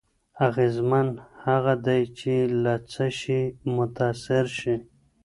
[0.47, 1.07] اغېزمن
[1.45, 3.41] هغه دی چې له څه شي
[3.75, 4.75] متأثر شي.